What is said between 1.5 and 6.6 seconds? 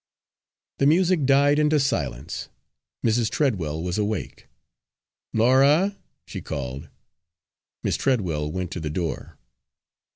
into silence. Mrs. Treadwell was awake. "Laura!" she